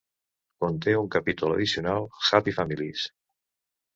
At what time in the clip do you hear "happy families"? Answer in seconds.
2.29-3.07